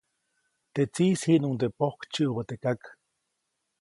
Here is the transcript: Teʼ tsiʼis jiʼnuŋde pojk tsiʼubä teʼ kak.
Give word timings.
Teʼ 0.73 0.89
tsiʼis 0.93 1.21
jiʼnuŋde 1.27 1.67
pojk 1.77 1.99
tsiʼubä 2.13 2.41
teʼ 2.49 2.59
kak. 2.63 2.81